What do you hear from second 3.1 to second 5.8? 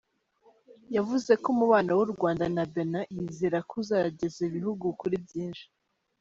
yizera ko uzageza ibihugu kuri byinshi.